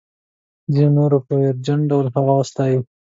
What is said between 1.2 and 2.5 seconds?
په ویرجن ډول هغه